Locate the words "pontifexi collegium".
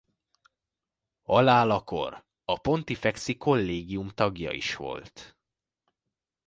2.59-4.09